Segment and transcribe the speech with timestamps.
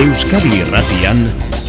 [0.00, 1.26] Euskadi Irratian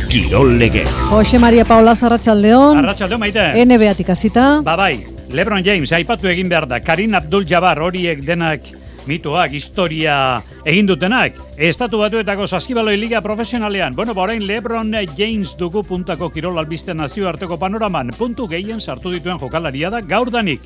[0.08, 1.10] Kirol Legez.
[1.12, 2.78] Jose Maria Paula Zarratxaldeon.
[2.80, 3.44] Arratxaldeon maite.
[3.60, 4.46] NBA-tik hasita.
[4.64, 5.04] Ba bai,
[5.36, 8.70] Lebron James, aipatu egin behar da, Karin Abdul-Jabbar horiek denak
[9.04, 10.16] mitoak, historia
[10.64, 11.36] egin dutenak.
[11.60, 13.98] Estatu batuetako saskibaloi liga profesionalean.
[14.00, 18.14] Bueno, ba orain Lebron James dugu puntako kirol albiste nazio arteko panoraman.
[18.16, 20.62] Puntu gehien sartu dituen jokalaria da gaur danik.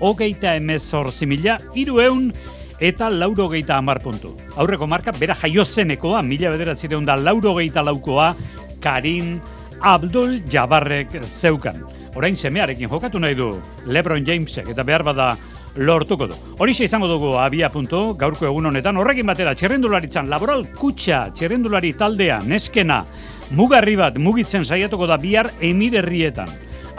[0.00, 2.32] Hogeita emezorzi mila, iru eun,
[2.80, 4.34] eta lauro geita amar puntu.
[4.56, 8.34] Aurreko marka, bera jaiozenekoa, mila bederatzireun da lauro geita laukoa,
[8.80, 9.40] Karin
[9.80, 11.84] Abdul Jabarrek zeukan.
[12.16, 13.52] Orain semearekin jokatu nahi du
[13.86, 15.36] Lebron Jamesek eta behar bada
[15.76, 16.36] lortuko du.
[16.58, 22.40] Horixe izango dugu abia puntu, gaurko egun honetan, horrekin batera txerrendularitzan laboral kutsa txerrendulari taldea
[22.46, 23.04] neskena
[23.54, 26.50] mugarri bat mugitzen saiatuko da bihar emirerrietan.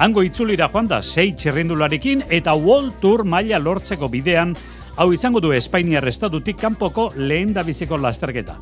[0.02, 4.56] Hango itzulira joan da sei txerrendularekin eta World Tour maila lortzeko bidean
[4.96, 8.58] hau izango du Espainiar estatutik kanpoko lehen biziko lasterketa.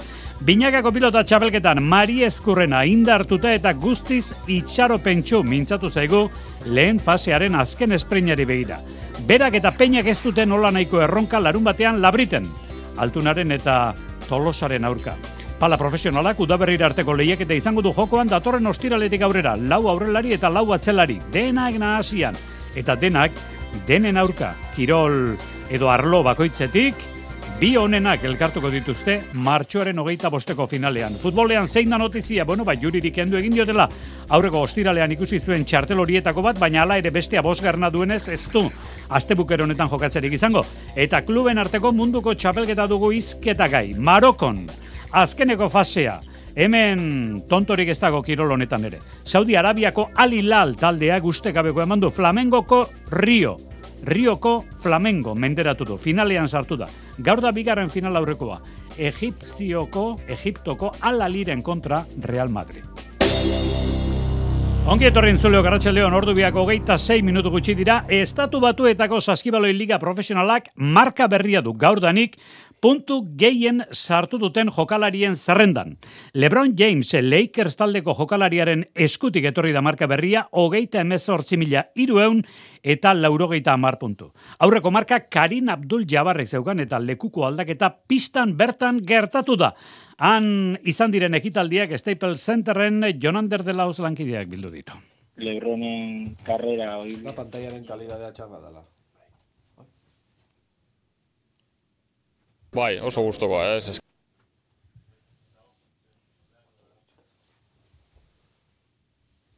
[0.46, 6.30] Binakako pilota txapelketan Mari Eskurrena indartuta eta guztiz itxaro pentsu mintzatu zaigu
[6.66, 8.80] lehen fasearen azken espreinari begira.
[9.28, 12.46] Berak eta peinak ez duten nola nahiko erronka larun batean labriten.
[12.98, 13.94] Altunaren eta
[14.28, 15.16] tolosaren aurka.
[15.60, 20.72] Pala profesionalak udaberrira arteko lehiaketa izango du jokoan datorren ostiraletik aurrera, lau aurrelari eta lau
[20.72, 22.36] atzelari, denak nahasian.
[22.80, 23.32] Eta denak,
[23.88, 25.36] denen aurka, kirol
[25.70, 26.96] edo arlo bakoitzetik,
[27.60, 31.18] bi honenak elkartuko dituzte martxoaren hogeita bosteko finalean.
[31.20, 33.90] Futbolean zein da notizia, bueno, ba, juririk endu egin diotela,
[34.30, 38.64] aurreko ostiralean ikusi zuen txartel horietako bat, baina hala ere bestea bosgarna duenez ez du,
[39.10, 40.66] azte honetan jokatzerik izango.
[40.96, 44.66] Eta kluben arteko munduko txapelketa dugu izketa gai, Marokon,
[45.12, 46.20] azkeneko fasea,
[46.56, 49.00] Hemen tontorik ez dago kirol honetan ere.
[49.24, 53.69] Saudi Arabiako Alilal taldea guztekabeko eman du Flamengoko Rio.
[54.04, 56.88] Rioko Flamengo menderatu du, finalean sartu da.
[57.18, 58.60] Gaur da bigarren final aurrekoa.
[58.98, 62.86] Egipzioko, Egiptoko Alaliren kontra Real Madrid.
[64.90, 70.00] Ongi etorri entzuleo Garratxaldeon ordu biako geita 6 minutu gutxi dira, Estatu Batuetako Saskibaloi Liga
[70.02, 72.40] Profesionalak marka berria du gaur danik,
[72.82, 75.98] puntu gehien sartu duten jokalarien zerrendan.
[76.34, 82.44] LeBron James, Lakers taldeko jokalariaren eskutik etorri da marka berria, hogeita emezortzi mila irueun
[82.84, 84.32] eta laurogeita amar puntu.
[84.60, 89.74] Aurreko marka Karin Abdul Jabarrek zeukan eta lekuko aldaketa pistan bertan gertatu da.
[90.20, 94.96] Han izan diren ekitaldiak Staples Centerren Jonander de Laos lankideak bildu ditu.
[95.40, 97.16] Lebronen karrera hori.
[97.24, 98.84] La pantaiaren kalidadea txarra dela.
[102.76, 103.90] Bai, oso gustokoa, ez.
[103.90, 103.98] Eh?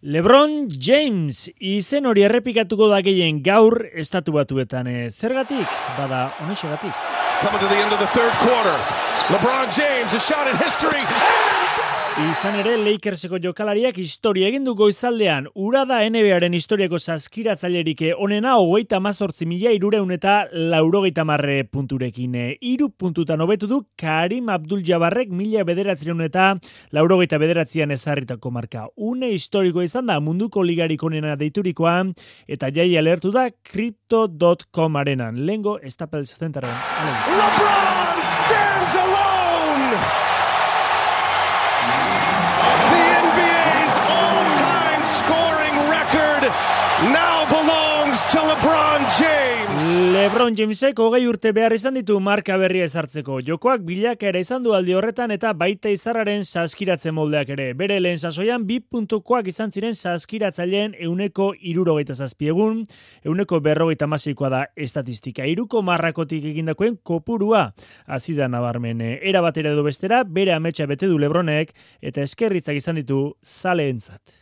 [0.02, 4.88] LeBron James izen hori errepikatuko da gehien gaur estatu batuetan.
[4.88, 5.10] Eh?
[5.12, 5.68] Zergatik?
[5.98, 6.96] Bada, honexegatik.
[7.44, 8.78] Coming to the end of the third quarter.
[9.30, 11.61] LeBron James, a shot in history.
[12.20, 15.46] Izan ere, Lakerseko jokalariak historia egin du goizaldean.
[15.56, 22.36] Ura da NBA-aren historiako saskiratzailerik onena hogeita mazortzi mila irureun eta laurogeita marre punturekin.
[22.60, 26.50] Iru puntutan hobetu du Karim Abdul Jabarrek mila bederatzireun eta
[26.92, 28.90] laurogeita bederatzian ezarritako marka.
[28.98, 31.96] Une historiko izan da munduko ligarik onena deiturikoa
[32.48, 35.46] eta jai alertu da Crypto.com arenan.
[35.46, 36.76] Lengo Staples Centeren.
[37.40, 40.31] LeBron stands alone!
[48.62, 49.41] LeBron James.
[49.92, 53.42] LeBron Jamesek hogei urte behar izan ditu marka berria ezartzeko.
[53.44, 57.66] Jokoak bilak ere izan du aldi horretan eta baita izarraren saskiratzen moldeak ere.
[57.76, 62.86] Bere lehen sasoian bi puntukoak izan ziren saskiratzaileen euneko irurogeita zazpiegun,
[63.28, 65.44] euneko berrogeita masikoa da estatistika.
[65.50, 67.66] Iruko marrakotik egindakoen kopurua
[68.08, 69.02] azida nabarmen.
[69.20, 74.40] Era batera edo bestera, bere ametsa bete du LeBronek eta eskerritzak izan ditu zaleentzat.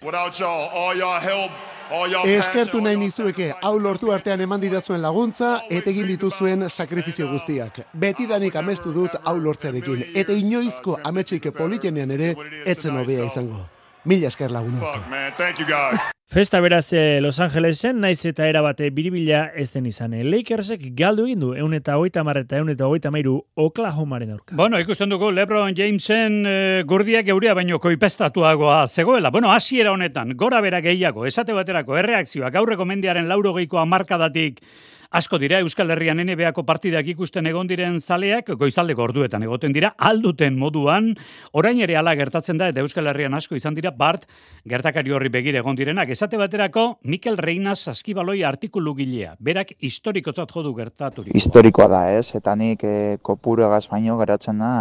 [2.30, 7.82] Eskertu nahi nizueke hau lortu artean eman didazuen laguntza eta egin dituzuen sakrifizio guztiak.
[7.94, 13.66] Betidanik amestu dut hau lortzearekin eta inoizko ametxik politenean ere etzen hobea izango.
[14.06, 16.10] Mila esker lagunok.
[16.30, 20.14] Festa beraz eh, Los Angelesen, naiz eta erabate biribila ez den izan.
[20.14, 24.54] Eh, Lakersek galdu egin du, eun eta hogeita marreta, eun eta hogeita mairu Oklahomaren aurka.
[24.60, 26.54] Bueno, ikusten dugu Lebron Jamesen e,
[26.86, 29.34] gurdiak euria baino koipestatuagoa zegoela.
[29.34, 34.62] Bueno, hasiera honetan, gora bera gehiago, esate baterako, erreakzioak, aurreko mendiaren lauro geiko amarkadatik
[35.10, 40.54] Asko dira Euskal Herrian NBA-ko partidak ikusten egon diren zaleak, goizaldeko orduetan egoten dira, alduten
[40.62, 41.16] moduan,
[41.58, 44.28] orain ere ala gertatzen da, eta Euskal Herrian asko izan dira, Bart,
[44.70, 46.14] gertakari horri begire egon direnak.
[46.14, 51.34] Esate baterako, Mikel Reina saskibaloi artikulu gilea, berak historikotzat jodu gertaturik.
[51.34, 52.36] Historikoa da, ez?
[52.38, 54.72] Eta nik e, kopuru egaz baino geratzen da,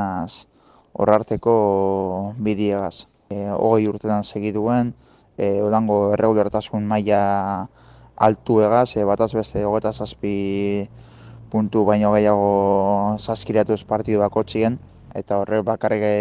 [0.93, 1.59] horarteko
[2.37, 3.07] bidiegaz.
[3.33, 4.93] E, hogei urtetan segiduen,
[5.41, 7.23] e, odango erregulertasun maila
[8.19, 10.89] altu egaz, e, bataz beste hogeta zazpi
[11.51, 14.79] puntu baino gehiago zazkiratuz partidu bako txien,
[15.15, 16.17] eta horrek bakarrik e,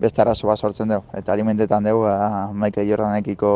[0.00, 1.06] beste arazo bat sortzen dugu.
[1.14, 3.54] Eta alimentetan dugu, ba, Michael Jordanekiko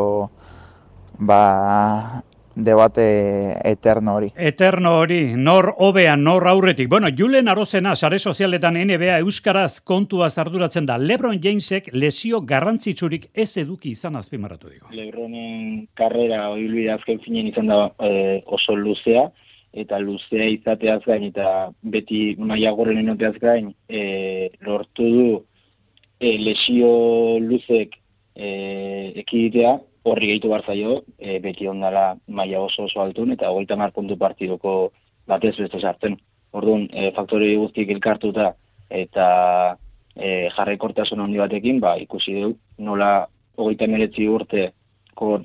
[1.19, 2.23] ba,
[2.59, 4.29] debate eterno hori.
[4.37, 6.89] Eterno hori, nor hobean, nor aurretik.
[6.89, 10.99] Bueno, Julen Arozena, sare sozialetan NBA Euskaraz kontua arduratzen da.
[10.99, 14.89] Lebron Jamesek lesio garrantzitsurik ez eduki izan azpimarratu digo.
[14.93, 19.29] Lebronen karrera oilbide azken finen izan da e, oso luzea,
[19.73, 25.29] eta luzea izateaz gain, eta beti maia gorren enoteaz gain, e, lortu du
[26.19, 27.95] e, lesio luzek
[28.35, 28.49] e,
[29.23, 33.93] ekiditea, horri gehitu behar zaio, e, beti ondala maila oso oso altun, eta hogeita mar
[33.93, 34.93] puntu partiduko
[35.27, 36.17] batez beste sartzen.
[36.53, 38.53] Orduan, e, faktori guztiek elkartuta
[38.89, 39.29] eta
[40.17, 43.27] e, jarrekortasun handi batekin, ba, ikusi du, nola
[43.59, 44.71] hogeita meretzi urte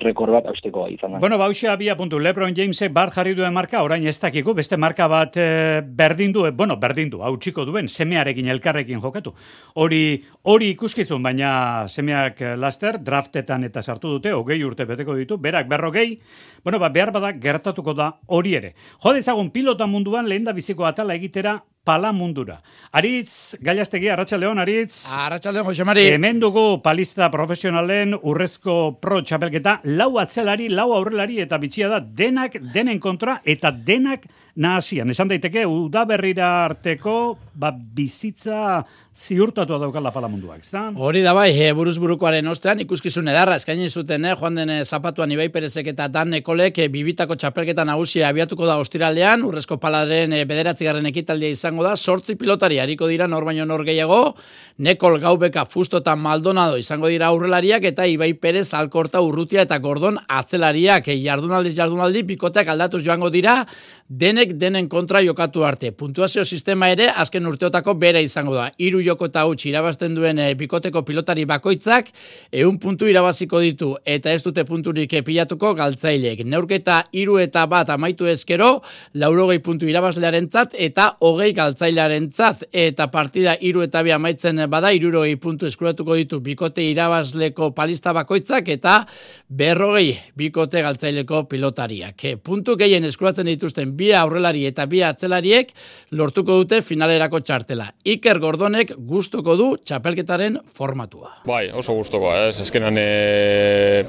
[0.02, 1.20] rekord bat hausteko izan da.
[1.22, 5.08] Bueno, bauxe abia puntu, Lebron Jamesek bar jarri duen marka, orain ez dakiko, beste marka
[5.10, 9.34] bat e, berdin du, bueno, berdin du, hau txiko duen, semearekin, elkarrekin jokatu.
[9.74, 15.38] Hori hori ikuskizun, baina semeak eh, laster, draftetan eta sartu dute, hogei urte beteko ditu,
[15.38, 16.18] berak berrogei,
[16.64, 18.74] bueno, ba, behar bada gertatuko da hori ere.
[19.02, 22.60] Jode ezagun pilota munduan lehen da biziko atala egitera pala mundura.
[22.92, 25.04] Aritz, gailastegi, Arratxaldeon, Aritz.
[25.12, 26.06] Arratxaldeon, Jose Mari.
[26.14, 32.56] Hemen dugu palista profesionalen urrezko pro txapelketa, lau atzelari, lau aurrelari eta bitxia da denak
[32.72, 34.24] denen kontra eta denak
[34.56, 35.10] nahazian.
[35.10, 38.84] Esan daiteke, udaberrira arteko ba, bizitza
[39.14, 40.88] ziurtatu daukala pala munduak, ezta?
[40.98, 45.30] Hori da bai, e, buruz burukoaren ostean, ikuskizun edarra, eskaini zuten, eh, joan den zapatuan
[45.30, 50.42] Ibai Perezek eta Dan Ekolek e, bibitako txapelketa nagusia abiatuko da ostiraldean, urrezko palaren e,
[50.44, 54.34] bederatzigarren ekitaldia izango da, sortzi pilotari hariko dira nor baino nor gehiago,
[54.78, 60.18] Nekol Gaubeka Fusto eta Maldonado izango dira aurrelariak eta Ibai Perez Alkorta Urrutia eta Gordon
[60.26, 61.06] atzelariak.
[61.06, 63.60] E, jardunaldi jardunaldi pikoteak aldatuz joango dira,
[64.08, 65.90] denek denen kontra jokatu arte.
[65.92, 68.68] Puntuazio sistema ere azken urteotako bera izango da.
[68.78, 72.10] Hiru joko eta huts irabazten duen e, bikoteko pilotari bakoitzak
[72.52, 76.44] ehun puntu irabaziko ditu eta ez dute punturik pilatuko galtzaileek.
[76.44, 78.82] Neurketa hiru eta bat amaitu ezkero,
[79.14, 85.66] laurogei puntu irabazlearentzat eta hogei galtzailearentzat eta partida hiru eta bi amaitzen bada hirurogei puntu
[85.66, 89.00] eskuratuko ditu bikote irabazleko palista bakoitzak eta
[89.48, 92.24] berrogei bikote galtzaileko pilotariak.
[92.24, 95.70] E, puntu gehien eskuratzen dituzten bi aurrelari eta bi atzelariek
[96.18, 97.86] lortuko dute finalerako txartela.
[98.04, 101.30] Iker Gordonek gustuko du txapelketaren formatua.
[101.46, 104.04] Bai, oso gustuko, ez eskenan e,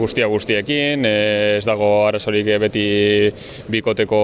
[0.00, 1.16] guztia guztiekin, e,
[1.58, 2.86] ez dago arazorik beti
[3.72, 4.20] bikoteko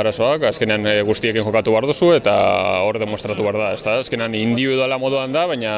[0.00, 2.34] arazoak, azkenean e, guztiekin jokatu behar duzu eta
[2.82, 5.76] hor demostratu behar da, ez da, azkenean individuala moduan da, baina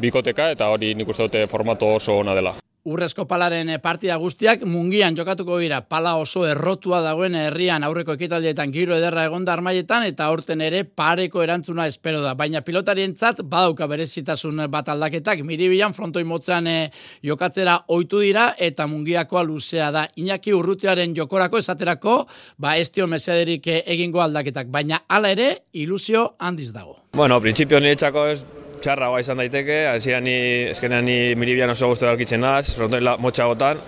[0.00, 2.56] bikoteka eta hori nik uste dute formato oso ona dela.
[2.88, 8.72] Urrezko palaren eh, partida guztiak mungian jokatuko dira pala oso errotua dagoen herrian aurreko ekitaldietan
[8.72, 12.32] giro ederra egonda armaietan eta aurten ere pareko erantzuna espero da.
[12.34, 16.88] Baina pilotarientzat badauka berezitasun bat aldaketak miribilan frontoi motzean eh,
[17.22, 20.06] jokatzera ohitu dira eta mungiakoa luzea da.
[20.16, 22.16] Iñaki urrutiaren jokorako esaterako
[22.56, 24.72] ba estio mesederik eh, egingo aldaketak.
[24.72, 26.96] Baina hala ere ilusio handiz dago.
[27.12, 30.36] Bueno, principio niretzako ez txarra izan daiteke, hasieran ni
[30.72, 33.80] eskenean ni Miribian oso gustora aurkitzen naz, frontoi motxagotan,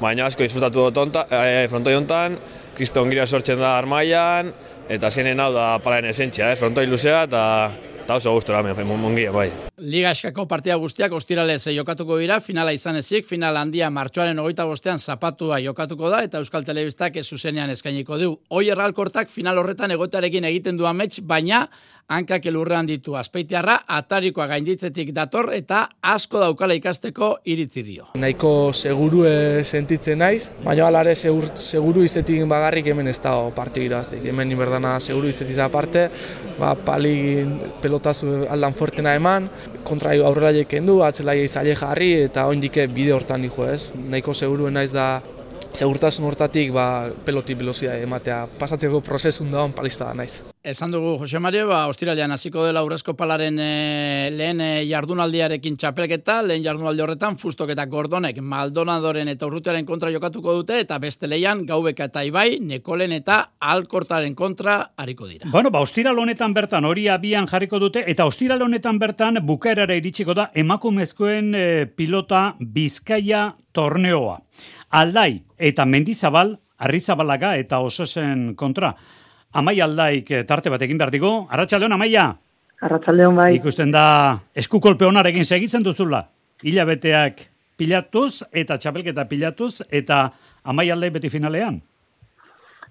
[0.00, 2.38] baina asko disfrutatu dut onta, e, frontoi hontan,
[2.78, 4.52] kriston gira sortzen da armaian,
[4.88, 6.56] eta zienen hau da palaen esentzia, eh?
[6.56, 7.42] frontoi luzea, eta
[8.08, 9.50] eta oso gustora mungia, bai.
[9.76, 14.98] Liga eskako partida guztiak ostiralez jokatuko dira, finala izan ezik, final handia martxoaren ogeita bostean
[14.98, 18.30] zapatua jokatuko da, eta Euskal Telebistak ez zuzenean eskainiko du.
[18.48, 21.66] Hoi erralkortak final horretan egotarekin egiten du amets, baina
[22.08, 23.14] hankak elurrean ditu.
[23.20, 28.08] Azpeitiarra atarikoa gainditzetik dator eta asko daukala ikasteko iritzi dio.
[28.16, 29.26] Nahiko seguru
[29.62, 34.24] sentitzen naiz, baina alare segur, seguru izetik bagarrik hemen ez dago partidu iraztik.
[34.24, 36.08] Hemen inberdana seguru izetik aparte,
[36.58, 37.44] ba, pali
[37.98, 39.48] pelotazu aldan fuertena eman,
[39.84, 43.90] kontra aurrela jeken du, atzela jarri eta oindike bide hortan dijo ez.
[43.94, 45.20] Nahiko seguru naiz da
[45.72, 50.44] segurtasun hortatik ba, peloti velozia ematea pasatzeko prozesun da palista da naiz.
[50.68, 56.40] Esan dugu, Jose Mario, ba, ostiralean hasiko dela urrezko palaren e, lehen e, jardunaldiarekin txapelketa,
[56.44, 61.64] lehen jardunaldi horretan, fustok eta gordonek Maldonadoren eta urrutearen kontra jokatuko dute, eta beste leian,
[61.68, 65.48] gaubeka eta ibai, nekolen eta alkortaren kontra hariko dira.
[65.52, 70.36] Bueno, ba, ostiral honetan bertan hori abian jarriko dute, eta ostiral honetan bertan bukaerara iritsiko
[70.36, 71.64] da emakumezkoen e,
[71.96, 74.40] pilota Bizkaia torneoa.
[74.90, 78.94] Aldai eta Mendizabal, Arrizabalaga eta Ososen kontra.
[79.52, 81.46] Amai aldaik eh, tarte bat egin behar digo.
[81.50, 82.28] Arratxaldeon, Amaia?
[82.80, 83.52] Arratsaldeon bai.
[83.58, 86.22] Ikusten da eskukolpe onarekin segitzen duzula.
[86.62, 87.42] Hilabeteak
[87.78, 90.28] pilatuz eta txapelketa pilatuz eta
[90.64, 91.80] amaialde beti finalean.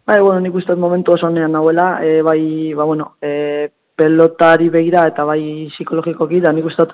[0.08, 5.04] Bai, bueno, nik uste momentu oso honean nahuela, e, bai, ba, bueno, e, pelotari begira
[5.10, 6.86] eta bai psikologikoki, da nik uste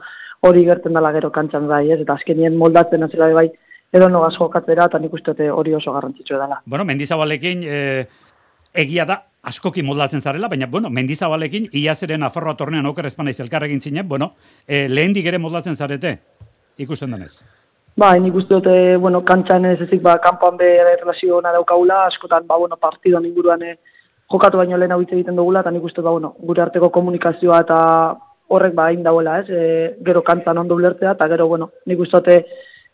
[0.42, 2.00] hori gerten dela gero kantxan bai, ez?
[2.02, 3.52] Eta azkenien moldatzen azela bai,
[3.94, 6.62] edo nogaz jokatzera, eta nik uste hori oso garrantzitsua dela.
[6.66, 7.78] Bueno, mendizabalekin e,
[8.74, 14.08] egia da askoki moldatzen zarela, baina, bueno, mendizabalekin iazeren aforroa tornean oker espanaiz elkarrekin zinen,
[14.08, 14.34] bueno,
[14.68, 16.18] e, lehen ere moldatzen zarete,
[16.78, 17.44] ikusten denez.
[17.96, 20.72] Ba, nik uste dute, bueno, kantxan ez ezik, ba, kanpoan be
[21.02, 23.78] relazio hona daukagula, askotan, ba, bueno, partidoan inguruan eh,
[24.32, 27.80] jokatu baino lehen hitz egiten dugula, eta nik uste, ba, bueno, gure arteko komunikazioa eta
[28.48, 32.18] horrek ba, hain dauela, ez, e, gero kantzan ondo ulertzea, eta gero, bueno, nik uste
[32.18, 32.40] dute,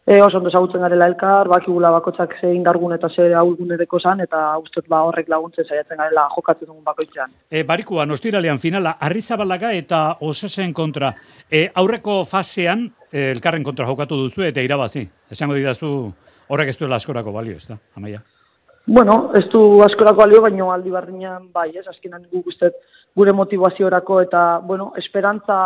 [0.09, 4.25] e, oso ondo zagutzen garela elkar, bakigula bakotsak ze indargun eta ze aurgun edeko zan,
[4.25, 7.29] eta uste ba, horrek laguntzen saiatzen garela jokatzen dugun bakoitzean.
[7.49, 11.13] E, barikua, nostiralean finala, arrizabalaga eta osesen kontra,
[11.51, 15.01] e, aurreko fasean, Eh, elkarren kontra jokatu duzu eta irabazi.
[15.33, 15.89] Esango didazu
[16.53, 18.21] horrek ez duela askorako balio, ez da, amaia?
[18.85, 22.71] Bueno, ez du askorako balio, baina aldi barriñan bai, ez, azkenan guk uste
[23.17, 25.57] gure motivaziorako eta, bueno, esperantza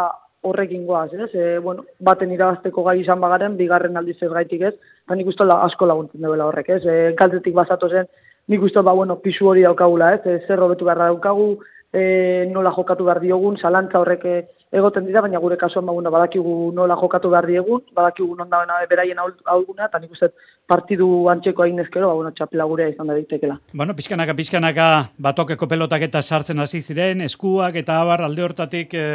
[0.44, 1.30] horrekin goaz, ez?
[1.34, 4.74] E, bueno, baten irabazteko gai izan bagaren, bigarren aldiz ez gaitik ez,
[5.06, 6.84] eta nik uste asko laguntzen duela horrek, ez?
[6.86, 8.10] E, kaltetik bazatu zen,
[8.52, 10.26] nik uste, ba, bueno, pisu hori daukagula, ez?
[10.26, 11.54] E, zer robetu beharra daukagu,
[11.94, 14.28] e, nola jokatu behar diogun, salantza horrek
[14.74, 19.20] egoten dira, baina gure kasuan baguna badakigu nola jokatu behar diegun, badakigu non da beraien
[19.22, 20.32] aurguna, eta nik uste
[20.68, 23.60] partidu antxeko hain ezkero, ba, bueno, txapela gurea izan da ditekela.
[23.74, 29.06] Bueno, pizkanaka, pizkanaka, batokeko pelotak eta sartzen hasi ziren, eskuak eta abar alde hortatik e,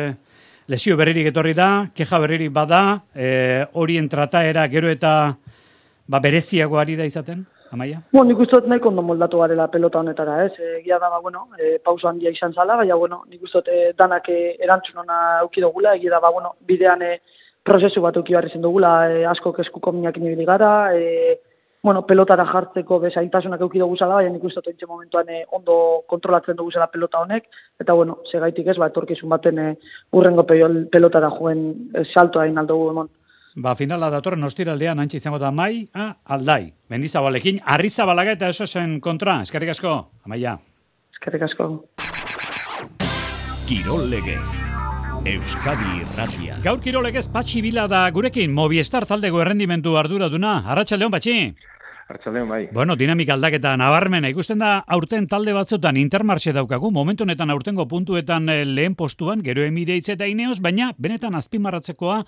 [0.68, 5.12] lesio berririk etorri da, keja berririk bada, e, horien trataera gero eta
[6.06, 7.46] ba, bereziago ari da izaten?
[7.72, 8.00] Amaia?
[8.12, 10.52] Bo, nik uste dut nahi kondo moldatu garela pelota honetara, ez?
[10.56, 13.72] E, Gia da, ba, bueno, e, pauso handia izan zala, baina, bueno, nik uste dut
[13.72, 17.18] e, danak e, erantzun hona eukidogula, egia da, ba, bueno, bidean e,
[17.64, 21.36] prozesu bat euki barri dugula, e, asko keskuko minak inibili gara, e,
[21.88, 25.76] bueno, pelotara jartzeko bezaintasunak eukidogu zala, baina nik uste dut momentuan e, ondo
[26.12, 27.46] kontrolatzen dugu zela pelota honek,
[27.80, 29.68] eta, bueno, segaitik ez, ba, etorkizun baten e,
[30.12, 31.62] urrengo pelotara joen
[31.94, 33.08] e, salto hain aldo emon.
[33.64, 36.74] Ba, finala datorren ostiraldean antzi izango da mai, a, aldai.
[36.92, 39.40] Mendizabalekin, arrizabalaga eta eso zen kontra.
[39.48, 39.94] Eskerrik asko,
[40.28, 40.58] amaia.
[41.16, 41.70] Eskerrik asko.
[43.64, 44.68] Kirol legez.
[45.28, 46.60] Euskadi Irratia.
[46.62, 50.58] Gaur kirolegez patxi bila da gurekin Movistar taldego errendimentu arduraduna.
[50.72, 51.40] Arratsaldeon patxi.
[52.08, 52.60] Arratxaldeon bai.
[52.72, 56.88] Bueno, dinamika aldaketa nabarmena ikusten da aurten talde batzutan intermarxe daukagu.
[56.90, 62.22] Momentu honetan aurtengo puntuetan eh, lehen postuan, gero emireitz eta ineos, baina benetan azpimarratzekoa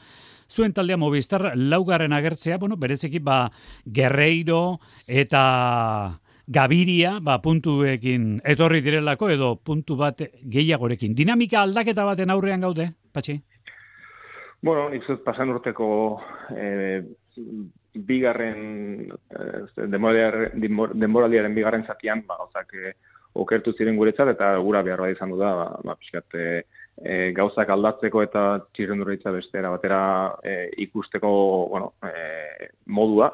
[0.50, 3.46] zuen taldea Movistar laugarren agertzea, bueno, bereziki ba
[3.86, 6.20] Guerreiro eta
[6.50, 10.18] Gaviria, ba, puntuekin etorri direlako edo puntu bat
[10.50, 11.14] gehiagorekin.
[11.14, 13.38] Dinamika aldaketa baten aurrean gaude, Patxi?
[14.60, 15.86] Bueno, nik zut pasan urteko
[16.52, 17.00] e,
[17.94, 22.94] bigarren e, denboraldiaren bigarren zatian, ba, ozak, e,
[23.40, 26.62] okertu ziren guretzat eta gura behar bat izango da, ba, ba pixkat, e,
[26.98, 28.44] e, gauzak aldatzeko eta
[28.74, 30.00] txirrendurritza bestera batera
[30.42, 30.56] e,
[30.86, 31.30] ikusteko
[31.70, 33.30] bueno, e, modua,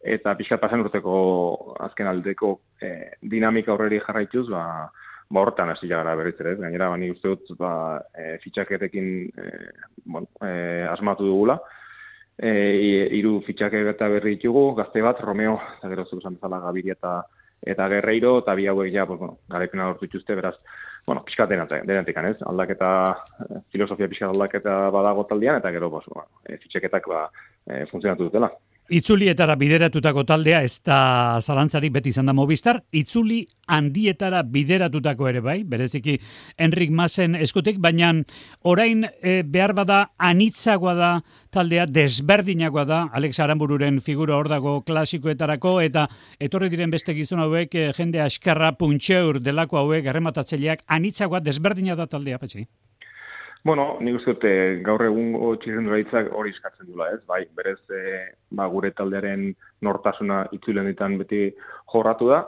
[0.00, 1.14] eta pixkat pasan urteko
[1.88, 4.64] azken aldeko e, dinamika horreri jarraituz, ba,
[5.30, 7.72] ba hortan hasi jagara berriz ere, gainera bani uste dut ba,
[8.14, 9.50] e, fitxaketekin e,
[10.04, 11.60] bon, e, asmatu dugula,
[12.40, 17.20] e, iru fitxaketa berri ditugu, gazte bat, Romeo, eta gero zuzan bezala Gaviria eta
[17.60, 20.54] eta Guerreiro, eta bi hauek ja, pues, bueno, garaipena lortu dituzte, beraz,
[21.06, 22.38] bueno, pixka denatik, denatik ez?
[22.48, 22.90] Aldaketa,
[23.44, 27.26] eh, filosofia pixka aldaketa badago taldean, eta gero, pues, bueno, fitxeketak ba,
[27.66, 28.50] e, funtzionatu dutela.
[28.90, 35.60] Itzulietara bideratutako taldea ez da zalantzarik beti izan da Movistar, itzuli handietara bideratutako ere bai,
[35.62, 36.16] bereziki
[36.58, 38.10] Enrik Masen eskutik, baina
[38.66, 41.12] orain e, behar bada anitzagoa da
[41.54, 46.08] taldea, desberdinagoa da, Alex Arambururen figura hor dago klasikoetarako, eta
[46.42, 52.10] etorri diren beste gizon hauek, e, jende askarra puntxeur delako hauek, errematatzeleak, anitzagoa desberdina da
[52.10, 52.66] taldea, patxi?
[53.62, 54.52] Bueno, nik uste dute
[54.86, 57.20] gaur egun txirrendura hitzak hori eskatzen dula, ez?
[57.28, 58.22] Bai, berez e,
[58.56, 59.50] ba, gure taldearen
[59.84, 61.42] nortasuna itzulen ditan beti
[61.92, 62.40] jorratu da,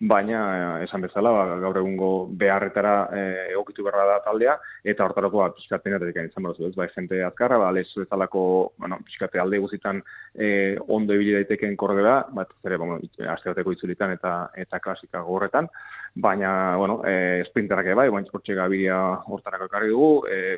[0.00, 2.08] baina eh, esan bezala ba, gaur egungo
[2.38, 3.22] beharretara e,
[3.54, 6.74] egokitu beharra da taldea, eta hortarako ba, pixkatzen eta izan behar ez?
[6.76, 8.44] Bai, jente azkarra, ba, lez bezalako,
[8.78, 10.02] bueno, pixkate alde guzitan
[10.34, 15.70] e, ondo ibili daiteken korredera, bat zere, ba, bueno, itzulitan eta, eta klasika gorretan,
[16.14, 20.56] baina, bueno, e, sprinterak bai, baina esportxe gabiria hortarako ekarri dugu, e,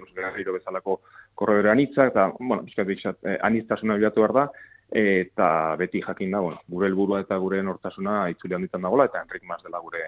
[0.52, 1.00] bezalako
[1.34, 4.46] korredore anitza, eta, bueno, bizkat, bizkat, e, aniztasuna bilatu behar da,
[4.90, 5.48] eta
[5.78, 9.62] beti jakin da, bueno, gure helburua eta gure nortasuna itzuli handitan dagoela, eta Enrik Mas
[9.64, 10.02] dela gure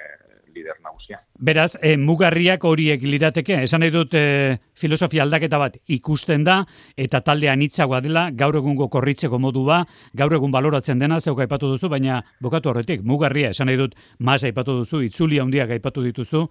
[0.55, 1.21] lider nagusia.
[1.39, 6.61] Beraz, e, mugarriak horiek lirateke, esan nahi dut e, filosofia aldaketa bat ikusten da,
[6.97, 9.83] eta taldean hitzagoa dela, gaur egungo korritzeko modua,
[10.15, 14.43] gaur egun baloratzen dena, zeuka aipatu duzu, baina bokatu horretik, mugarria, esan nahi dut, mas
[14.45, 16.47] aipatu duzu, itzuli handiak aipatu dituzu,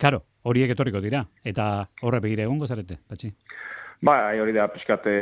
[0.00, 1.66] karo, horiek etorriko dira, eta
[2.02, 3.34] horre begire egongo zarete, patxi.
[4.00, 5.12] Ba, hori da, pixkate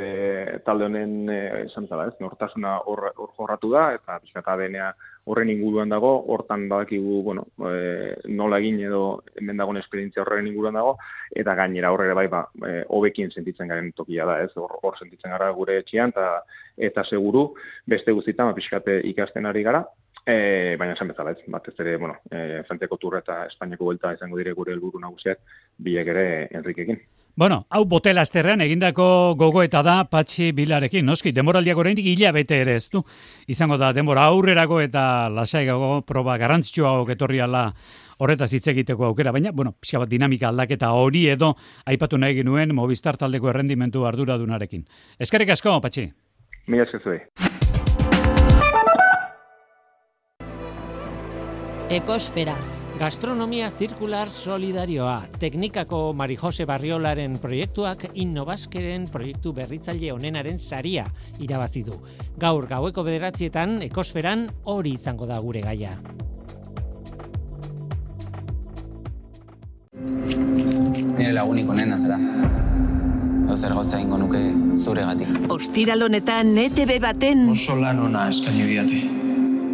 [0.63, 4.93] talde honen eh, esan zala, ez, nortasuna hor, hor jorratu da, eta pixkata denea
[5.29, 9.03] horren inguruan dago, hortan badakigu, bueno, e, nola egin edo
[9.37, 10.97] hemen dagoen esperientzia horren inguruan dago,
[11.43, 15.35] eta gainera horre bai, ba, e, hobekin sentitzen garen tokia da, ez, hor, hor sentitzen
[15.35, 16.43] gara gure etxean, eta,
[16.91, 17.51] eta seguru,
[17.87, 19.85] beste guztietan, ba, pixkate ikasten ari gara,
[20.29, 24.37] E, baina esan bezala ez, batez ere, bueno, e, Franteko Turra eta Espainiako Buelta izango
[24.37, 25.41] dire gure helburu nagusiak,
[25.87, 26.27] biek ere
[26.59, 26.99] Enrikekin.
[27.39, 32.57] Bueno, hau botela esterrean egindako gogo eta da Patxi Bilarekin, noski, demoraldiak oraindik hila bete
[32.65, 33.05] ere ez du.
[33.47, 37.61] Izango da, denbora aurrerago eta lasaiago proba garrantzitsua etorri ala
[38.19, 41.53] horretaz hitz egiteko aukera, baina, bueno, pixka bat dinamika aldaketa hori edo
[41.87, 44.83] aipatu nahi genuen Movistar taldeko errendimentu arduradunarekin.
[45.21, 46.09] Eskerrik asko, Patxi.
[46.67, 47.21] Mila eskezuei.
[52.03, 52.59] Ekosfera.
[52.99, 55.29] Gastronomia zirkular solidarioa.
[55.39, 61.05] Teknikako Mari Jose Barriolaren proiektuak Innovaskeren proiektu berritzaile onenaren saria
[61.39, 61.95] irabazi du.
[62.43, 65.93] Gaur gaueko bederatzietan ekosferan hori izango da gure gaia.
[71.15, 72.19] Nire lagunik onena zara.
[73.47, 74.43] Ozer gauza ingo nuke
[74.75, 75.31] zure gatik.
[75.55, 77.47] Ostiralonetan ETV baten...
[77.55, 79.18] Oso lan ona eskaini diate.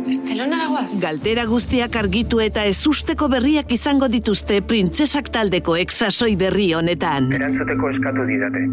[0.05, 0.99] Barcelonara guaz?
[1.01, 7.31] Galdera guztiak argitu eta ezusteko berriak izango dituzte printzesak taldeko exasoi berri honetan.
[7.33, 8.65] Erantzuteko eskatu didate.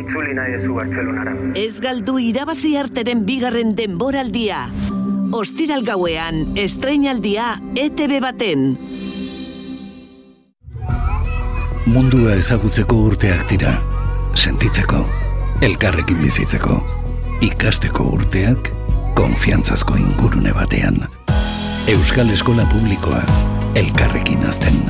[0.00, 1.34] Itzuli nahi ezu Barcelonara.
[1.60, 4.64] Ez galdu irabazi arteren bigarren denboraldia.
[5.36, 8.66] Ostiral gauean, estreinaldia ETV baten.
[11.90, 13.76] Mundua ezagutzeko urteak dira.
[14.34, 15.04] Sentitzeko,
[15.66, 16.76] elkarrekin bizitzeko,
[17.44, 18.70] ikasteko urteak,
[19.14, 21.08] konfiantzazko ingurune batean.
[21.88, 23.22] Euskal Eskola Publikoa,
[23.74, 24.80] elkarrekin azten.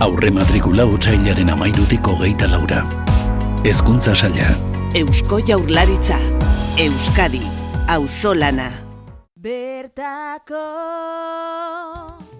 [0.00, 2.82] Aurre matrikula utxailaren amairutiko geita laura.
[3.64, 4.50] Ezkuntza saia.
[4.94, 6.18] Eusko jaurlaritza.
[6.76, 7.42] Euskadi.
[7.88, 8.70] Auzolana.
[9.40, 10.62] Bertako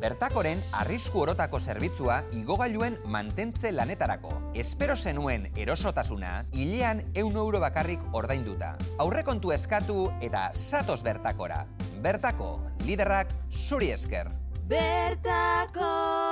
[0.01, 4.33] Bertakoren arrisku orotako zerbitzua igogailuen mantentze lanetarako.
[4.55, 8.75] Espero zenuen erosotasuna, hilean eun euro bakarrik ordainduta.
[8.99, 11.65] Aurrekontu eskatu eta satos bertakora.
[12.05, 14.29] Bertako, liderrak zuri esker.
[14.69, 16.26] Bertako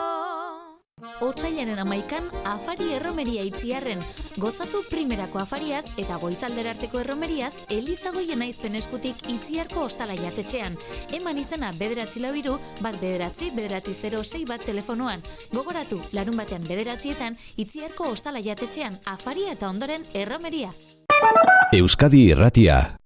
[1.25, 4.01] Otsailaren amaikan afari erromeria itziarren.
[4.41, 10.79] Gozatu primerako afariaz eta goizaldera arteko erromeriaz Elizagoien aizpen eskutik itziarko ostala jatetxean.
[11.13, 15.23] Eman izena bederatzi labiru, bat bederatzi, bederatzi 06 bat telefonoan.
[15.53, 20.75] Gogoratu, larun batean bederatzietan, itziarko ostala jatetxean afaria eta ondoren erromeria.
[21.75, 23.04] Euskadi Irratia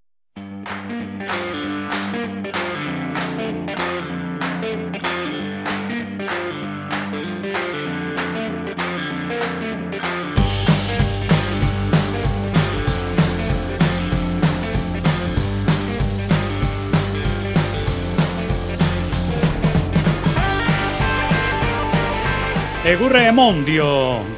[22.89, 23.85] Egurre emon dio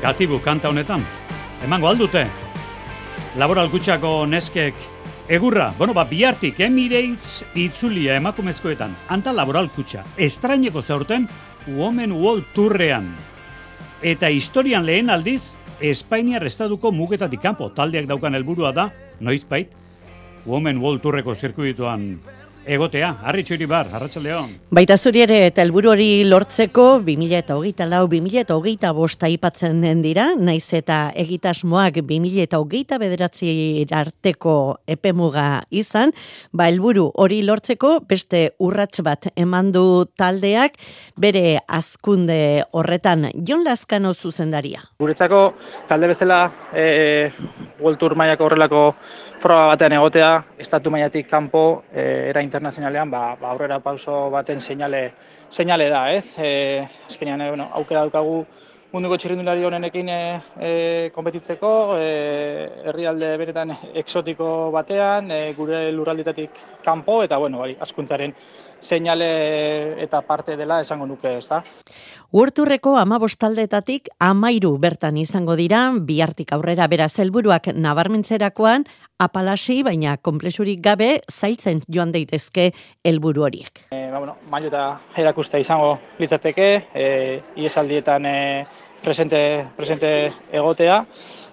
[0.02, 1.06] gatibu kanta honetan.
[1.64, 2.26] Emango aldute.
[3.40, 4.76] Laboral gutxako neskek
[5.32, 8.92] egurra, bueno, ba, bihartik Emirates itzulia emakumezkoetan.
[9.08, 10.04] Anta laboral kutxa.
[10.18, 11.30] Estraineko zaurten
[11.78, 13.08] Women World Tourrean.
[14.04, 17.70] Eta historian lehen aldiz, Espainiar estaduko mugetatik kanpo.
[17.72, 18.90] Taldeak daukan helburua da,
[19.24, 19.72] noizbait,
[20.46, 22.18] Women World Tourreko zirkuituan
[22.62, 24.52] Egotea, harri txuri bar, harratxaldeon.
[24.78, 29.26] Baita zuri ere, eta helburu hori lortzeko, 2000 eta hogeita lau, 2000 eta hogeita bosta
[29.34, 34.54] ipatzen den dira, naiz eta egitasmoak 2000 eta hogeita bederatzi arteko
[34.86, 36.14] epemuga izan,
[36.54, 40.78] ba helburu hori lortzeko, beste urrats bat emandu taldeak,
[41.18, 44.86] bere azkunde horretan, Jon Laskano zuzendaria.
[45.02, 45.42] Guretzako,
[45.90, 46.44] talde bezala,
[46.78, 46.86] e,
[47.82, 48.86] World Tour maiako horrelako
[49.42, 55.06] froga batean egotea, estatu maiatik kanpo, e, era internazionalean ba, ba aurrera pauso baten seinale
[55.50, 56.36] seinale da, ez?
[56.40, 58.44] Eh, azkenean bueno, aukera daukagu
[58.92, 60.20] munduko txirrindulari honenekin e,
[60.60, 60.72] e,
[61.16, 62.08] konpetitzeko, e,
[62.92, 68.36] herrialde beretan exotiko batean, e, gure lurraldetatik kanpo eta bueno, bai, askuntzaren
[68.82, 71.62] seinale eta parte dela esango nuke, ez da?
[72.32, 78.86] Urturreko amabostaldetatik amairu bertan izango dira, bihartik aurrera beraz helburuak nabarmentzerakoan,
[79.22, 82.72] apalasi, baina komplexurik gabe zailtzen joan daitezke
[83.06, 83.84] helburu horiek.
[83.92, 84.86] E, ba, bueno, mailu eta
[85.20, 87.10] erakusta izango litzateke, e,
[87.60, 88.38] iesaldietan e,
[89.04, 91.06] presente, presente egotea.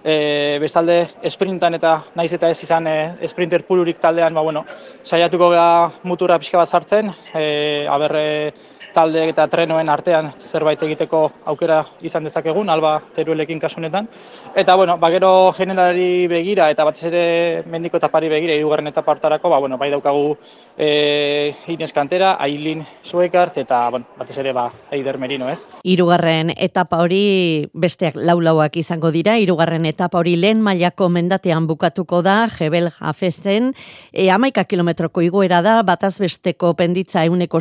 [0.03, 4.65] E, bestalde, esprintan eta naiz eta ez izan e, sprinter pulurik taldean, ba, bueno,
[5.03, 8.53] saiatuko gara mutura pixka bat sartzen, e, aberre
[8.93, 11.21] talde eta trenoen artean zerbait egiteko
[11.51, 14.07] aukera izan dezakegun, alba teruelekin kasunetan.
[14.55, 17.23] Eta, bueno, ba, gero generalari begira eta batez ere
[17.69, 20.35] mendiko etapari begira, irugarren etapa hartarako, ba, bueno, bai daukagu
[20.77, 25.67] e, Ines Kantera, Ailin Suekart eta, bueno, batez ere, ba, Eider Merino, ez?
[25.83, 32.47] Irugarren etapa hori besteak laulauak izango dira, irugarren etapa hori lehen mailako mendatean bukatuko da,
[32.57, 33.73] Jebel Jafezen,
[34.11, 37.59] e, amaika kilometroko igoera da, bataz besteko penditza euneko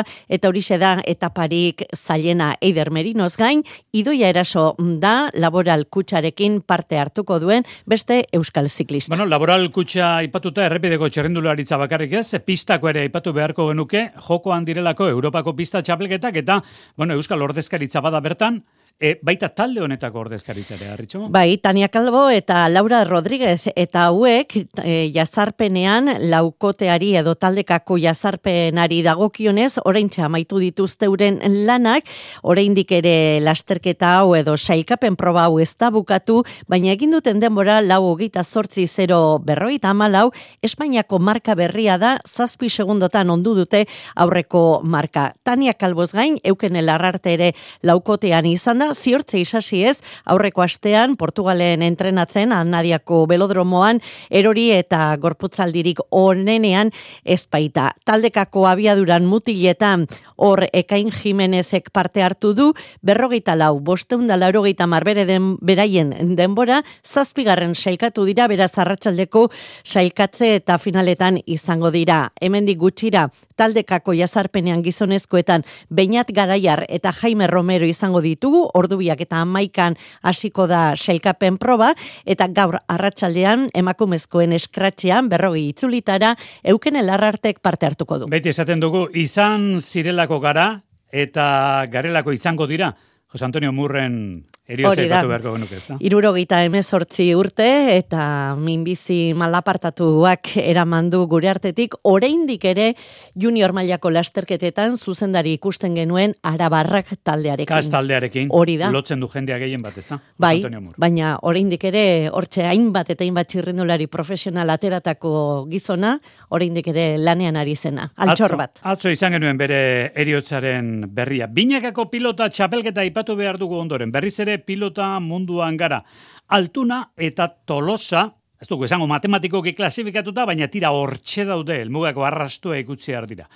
[0.00, 6.98] 6,zazpikoa, eta hori da etaparik zailena eider merinoz gain, idoia eraso da, laboral kutsarekin parte
[6.98, 9.10] hartuko duen, beste euskal ziklista.
[9.14, 15.08] Bueno, laboral kutsa ipatuta errepideko txerrendularitza bakarrik ez, pistako ere ipatu beharko genuke, jokoan direlako
[15.08, 16.62] Europako pista txapelketak, eta,
[16.96, 18.62] bueno, euskal ordezkaritza bada bertan,
[19.00, 21.22] E, baita talde honetako ordezkaritzare, Arritxo?
[21.32, 24.52] Bai, Tania Calvo eta Laura Rodríguez eta hauek
[24.84, 32.04] e, jazarpenean laukoteari edo taldekako jazarpenari dagokionez, orain amaitu dituzte uren lanak,
[32.42, 37.80] oraindik ere lasterketa hau edo sailkapen proba hau ez da bukatu, baina egin duten denbora
[37.80, 40.26] lau hogeita sortzi zero berroi eta amalau,
[40.60, 45.30] Espainiako marka berria da, zazpi segundotan ondu dute aurreko marka.
[45.42, 51.82] Tania Calvoz gain, euken elarrarte ere laukotean izan da, ziortze isasi ez, aurreko astean Portugalen
[51.82, 54.00] entrenatzen Anadiako belodromoan
[54.30, 56.92] erori eta gorputzaldirik onenean
[57.24, 57.90] ezpaita.
[58.04, 60.06] Taldekako abiaduran mutiletan
[60.40, 62.70] hor ekain Jimenezek parte hartu du,
[63.04, 69.48] berrogeita lau, bosteun da laurogeita marbere den beraien denbora, zazpigarren sailkatu dira, beraz arratsaldeko
[69.84, 72.30] sailkatze eta finaletan izango dira.
[72.40, 73.28] Hemendik gutxira,
[73.60, 80.94] taldekako jazarpenean gizonezkoetan, Beñat Garaiar eta Jaime Romero izango ditugu, ordubiak eta amaikan hasiko da
[80.96, 81.92] sailkapen proba,
[82.24, 86.34] eta gaur arratsaldean emakumezkoen eskratxean berrogi itzulitara
[86.74, 88.30] euken elarrartek parte hartuko du.
[88.32, 90.70] Beti esaten dugu, izan zirelako gara
[91.12, 92.94] eta garelako izango dira.
[93.30, 95.96] Jose Antonio Murren Eriotza ipatu beharko genuke, ez da?
[96.06, 98.22] Irurogeita emezortzi urte eta
[98.58, 102.92] minbizi malapartatuak eramandu gure artetik, oraindik ere
[103.34, 107.70] junior mailako lasterketetan zuzendari ikusten genuen arabarrak taldearekin.
[107.70, 108.92] Kaz taldearekin, hori da.
[108.94, 110.20] lotzen du jendea gehien bat, ez da?
[110.38, 110.62] Bai,
[111.00, 115.32] baina oraindik ere hortxe hainbat eta hainbat txirrindulari profesional ateratako
[115.70, 116.14] gizona,
[116.54, 118.76] oraindik ere lanean ari zena, altxor bat.
[118.78, 119.82] Atzo, atzo izan genuen bere
[120.14, 121.50] eriotzaren berria.
[121.50, 126.02] Binakako pilota txapelketa ipatu behar dugu ondoren, berriz ere pilota munduan gara.
[126.48, 128.28] Altuna eta Tolosa
[128.60, 133.46] ez dugu esango matematikoki klasifikatuta, baina tira hortxe daude, elmugako arrastua ikutzi dira.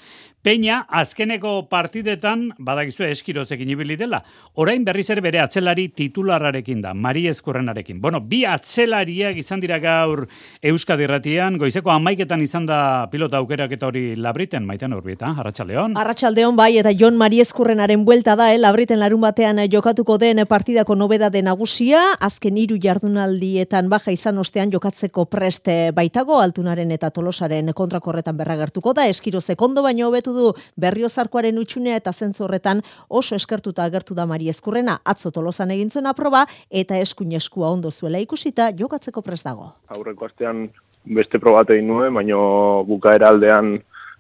[0.45, 4.19] Peña, azkeneko partidetan, badakizu eskirozekin ibili dela,
[4.61, 7.97] orain berriz ere bere atzelari titularrarekin da, Mari Eskurrenarekin.
[8.03, 10.27] Bueno, bi atzelariak izan dira gaur
[10.61, 15.95] Euskadi Ratian, goizeko amaiketan izan da pilota aukerak eta hori labriten, maitean urbieta, Arratxaldeon.
[16.03, 20.95] Arratxaldeon bai, eta Jon Mari Eskurrenaren buelta da, eh, labriten larun batean jokatuko den partidako
[20.95, 27.73] nobeda de nagusia, azken hiru jardunaldietan baja izan ostean jokatzeko preste baitago altunaren eta tolosaren
[27.73, 33.85] kontrakorretan berragertuko da, eskiro sekondo baino hobetu du berriozarkoaren utxunea eta zentzu horretan oso eskertuta
[33.85, 38.71] agertu da Mari Eskurrena, atzo tolosan egin zuen aproba eta eskuin eskua ondo zuela ikusita
[38.79, 39.73] jokatzeko prest dago.
[39.89, 40.69] Aurreko astean
[41.05, 43.79] beste probate egin nuen, baino bukaera aldean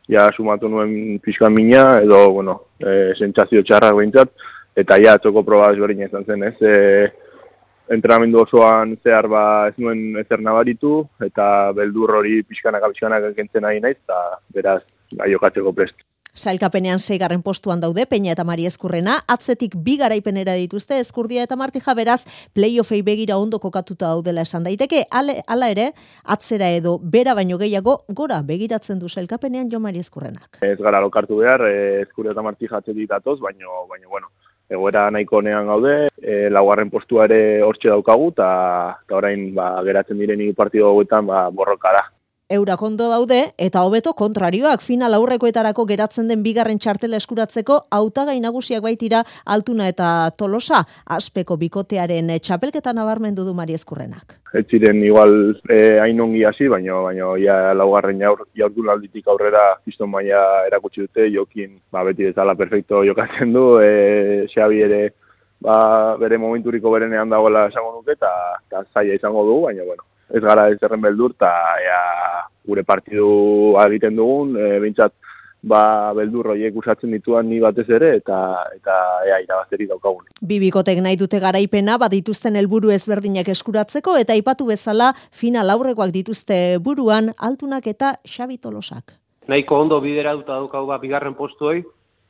[0.08, 4.32] ja sumatu nuen pixkan mina, edo, bueno, e, sentsazio txarra behintzat,
[4.76, 6.56] eta ja atzoko proba ezberdin izan zen, ez?
[6.60, 6.74] E,
[7.92, 13.80] entrenamendu osoan zehar ba ez nuen ezer nabaritu eta beldur hori pixkanaka pixkanaka kentzen nahi
[13.80, 14.20] naiz eta
[14.56, 14.80] beraz
[15.12, 16.04] jokatzeko prest.
[16.34, 21.94] Sailkapenean seigarren postuan daude, Peña eta Mari Eskurrena, atzetik bi garaipenera dituzte Eskurdia eta Martija
[21.94, 25.92] beraz, playoffei begira ondo kokatuta daudela esan daiteke, ale, ala ere,
[26.24, 30.58] atzera edo bera baino gehiago, gora begiratzen du sailkapenean Jo Mari Eskurrenak.
[30.60, 34.32] Ez gara lokartu behar, eh, Eskurdia eta Martija atzetik datoz, baino, baino, bueno,
[34.68, 40.42] egoera nahiko nean gaude, e, laugarren postua ere hortxe daukagu, eta orain ba, geratzen diren
[40.56, 42.08] partidu hauetan ba, borroka da
[42.50, 48.82] eurak ondo daude eta hobeto kontrarioak final aurrekoetarako geratzen den bigarren txartela eskuratzeko hautagai nagusiak
[48.84, 54.36] baitira altuna eta tolosa aspeko bikotearen txapelketa nabarmendu du Mari Eskurrenak.
[54.52, 60.10] Ez ziren igual eh, hain ongi hasi, baina baina ja laugarren jaur, jaurdunalditik aurrera piston
[60.12, 65.02] maila erakutsi dute, jokin ba, beti bezala perfecto jokatzen du, e, Xabi ere
[65.64, 70.68] ba, bere momenturiko berenean dagoela esango nuke, eta zaila izango du, baina bueno, ez gara
[70.70, 72.00] ez erren beldur, eta ea,
[72.64, 75.12] gure partidu egiten dugun, e, bintzat,
[75.64, 78.38] ba, beldur horiek usatzen dituan ni batez ere, eta
[78.76, 78.96] eta
[79.28, 80.28] ea, irabazteri daukagun.
[80.44, 87.32] Bibikotek nahi dute garaipena, badituzten helburu ezberdinak eskuratzeko, eta aipatu bezala final aurrekoak dituzte buruan,
[87.38, 89.16] altunak eta xabitolosak.
[89.48, 91.82] Nahiko ondo bideraduta daukau ba, bigarren postuei,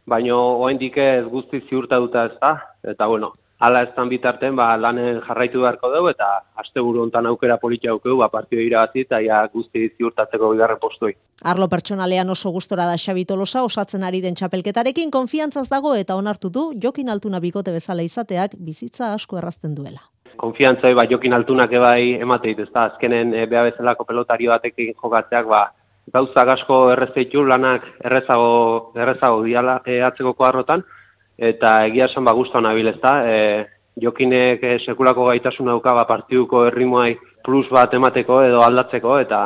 [0.07, 2.57] baino oraindik ez guzti ziurtatuta ez da,
[2.95, 7.93] eta bueno, hala ez bitarten, ba, lanen jarraitu beharko dugu, eta asteburu hontan aukera politia
[7.93, 11.15] aukeu, ba, partio irabazi, eta ja guzti ziurtatzeko bigarren postoi.
[11.45, 16.51] Arlo pertsonalean oso gustora da Xabi Tolosa, osatzen ari den txapelketarekin, konfiantzaz dago eta onartu
[16.51, 20.03] du, jokin altuna bikote bezala izateak, bizitza asko errazten duela.
[20.37, 25.47] Konfiantza ba, jokin altunak ebai emateit, ez da, azkenen e, beha bezalako pelotari batekin jokatzeak,
[25.47, 25.69] ba,
[26.13, 30.83] gauza asko errezeitu lanak errezago, errezago diala e, atzeko koarrotan,
[31.39, 33.15] eta egia esan ba gustu nabil, ezta?
[33.27, 33.67] E,
[34.01, 39.43] jokinek e, sekulako gaitasun dauka ba partiduko erritmoai plus bat emateko edo aldatzeko eta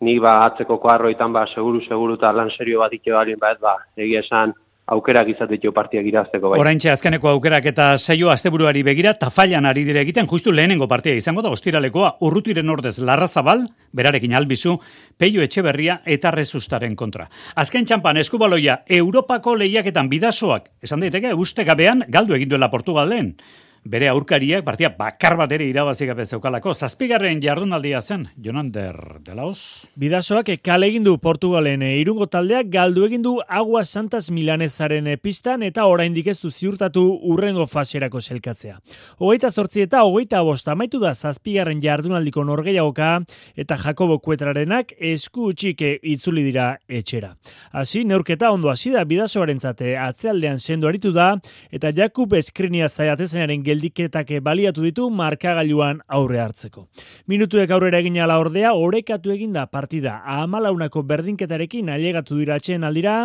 [0.00, 3.60] ni ba atzeko koarroitan ba seguru seguru ta lan serio bat ite balin ba ez
[3.60, 4.54] ba egia esan
[4.90, 6.60] aukerak izate ditu partiak irazteko bai.
[6.60, 11.42] Oraintxe azkeneko aukerak eta saio asteburuari begira tafailan ari dire egiten justu lehenengo partia izango
[11.46, 14.76] da ostiralekoa urrutiren ordez Larrazabal berarekin albizu
[15.16, 17.28] Peio Etxeberria eta Rezustaren kontra.
[17.54, 23.34] Azken txampan eskubaloia Europako lehiaketan bidasoak esan daiteke ustekabean galdu egin duela Portugalen
[23.84, 26.74] bere aurkariak partia bakar bat ere irabazi gabe zeukalako.
[26.74, 29.86] Zazpigarren jardunaldia zen, Jonander Delaos.
[29.96, 35.16] Bidasoak kale egin du Portugalen eh, irungo taldeak galdu egin du Agua Santas Milanesaren eh,
[35.16, 38.76] pistan eta oraindik ez du ziurtatu urrengo faserako selkatzea.
[39.18, 43.10] Hogeita zortzi eta hogeita bosta amaitu da zazpigarren jardunaldiko norgeiagoka
[43.56, 47.32] eta Jakobo Kuetrarenak esku utxike itzuli dira etxera.
[47.72, 51.32] Hasi neurketa ondo hasi da bidasoaren zate atzealdean sendo aritu da
[51.72, 56.86] eta Jakub Eskrinia zaiatezenaren geldiketak baliatu ditu markagailuan aurre hartzeko.
[57.30, 63.16] Minutuek aurrera egin ala ordea, orekatu egin da partida amalaunako berdinketarekin ailegatu dira atxeen aldira,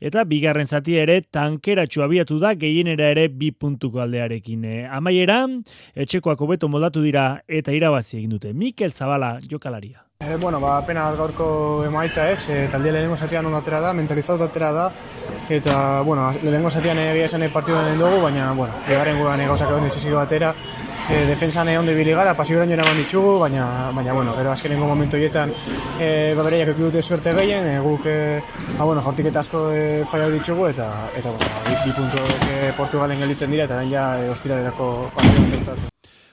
[0.00, 4.64] eta bigarren zati ere tankeratxu abiatu da gehienera ere bi puntuko aldearekin.
[4.64, 5.42] E, amaiera,
[5.94, 8.52] etxekoak hobeto moldatu dira eta irabazi egin dute.
[8.52, 10.11] Mikel Zabala jokalaria.
[10.24, 14.44] E, bueno, ba, pena gaurko emaitza ez, e, talde lehenengo zatean ondo atera da, mentalizatu
[14.46, 14.84] atera da,
[15.50, 19.88] eta, bueno, lehenengo zatean egia esan partidu den dugu, baina, bueno, egaren guan gauzak egon
[19.88, 20.54] dizizio batera,
[21.10, 25.50] e, defensan ondo ibili gara, pasiboran jona ditugu, baina, baina, bueno, gero azkenengo momentu hietan,
[25.98, 28.40] e, babereiak eki dute suerte gehien, e, guk, e,
[28.78, 32.72] ba, bueno, jortik eta asko e, falla ditugu, eta, eta, bueno, bi, bi puntu e,
[32.76, 35.91] Portugalen gelditzen dira, eta ja, e, ostiralerako partidu pentsatu.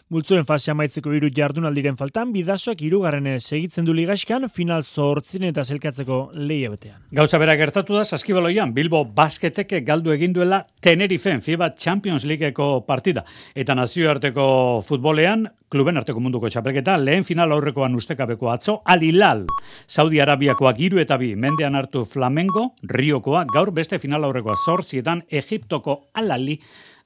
[0.10, 6.18] Multzuen fase amaitzeko hiru jardunaldiren faltan, bidasoak hirugarren segitzen du ligaskan final zortzin eta zelkatzeko
[6.34, 7.04] lehia betean.
[7.14, 13.22] Gauza bera gertatu da, saskibaloian, Bilbo basketeke galdu egin duela Tenerifen FIBA Champions Leagueko partida.
[13.54, 19.46] Eta nazioarteko futbolean, kluben arteko munduko txapelketa, lehen final aurrekoan ustekabeko atzo, Alilal,
[19.86, 26.00] Saudi Arabiakoak hiru eta bi, mendean hartu Flamengo, Riokoa, gaur beste final aurrekoa zortzietan, Egiptoko
[26.18, 26.58] Alali,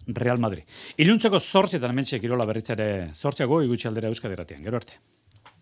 [0.08, 0.64] Real Madrid.
[0.98, 4.64] Iluntzeko zortzietan hementxe kirola berritzare zortziago igutxe aldera euskaderatian.
[4.64, 5.00] Gero arte.